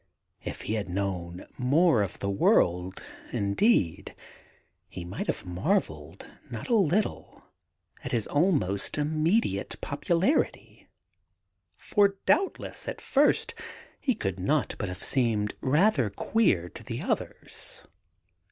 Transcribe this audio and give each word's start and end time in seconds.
If 0.43 0.61
he 0.63 0.73
had 0.73 0.89
known 0.89 1.45
more 1.59 2.01
of 2.01 2.17
the 2.17 2.29
world, 2.31 3.03
indeed, 3.31 4.15
he 4.89 5.05
might 5.05 5.27
have 5.27 5.45
marvelled 5.45 6.27
not 6.49 6.69
a 6.69 6.73
little 6.75 7.43
at 8.03 8.11
his 8.11 8.25
almost 8.25 8.97
immediate 8.97 9.75
popularity, 9.79 10.87
for 11.77 12.15
doubtless, 12.25 12.87
at 12.87 12.99
first, 12.99 13.53
he 13.99 14.15
could 14.15 14.39
not 14.39 14.73
but 14.79 14.89
have 14.89 15.03
seemed 15.03 15.53
'rather 15.61 16.09
queer' 16.09 16.67
to 16.69 16.81
the 16.83 17.03
others. 17.03 17.85